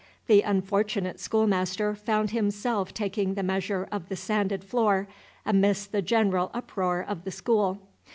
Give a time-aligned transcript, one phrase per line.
[0.25, 5.07] The unfortunate schoolmaster found himself taking the measure of the sanded floor,
[5.45, 7.79] amidst the general uproar of the school.